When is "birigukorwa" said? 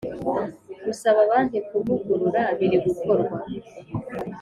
2.57-3.37